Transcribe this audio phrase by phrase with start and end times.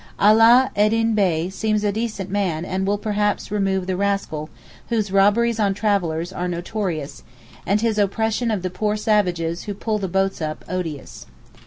[0.17, 4.49] Allah ed deen Bey seems a decent man and will perhaps remove the rascal,
[4.89, 7.21] whose robberies on travellers are notorious,
[7.67, 11.27] and his oppression of the poor savages who pull the boats up odious.